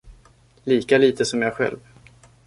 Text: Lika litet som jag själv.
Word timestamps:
Lika 0.65 0.97
litet 0.97 1.27
som 1.27 1.41
jag 1.41 1.53
själv. 1.55 1.79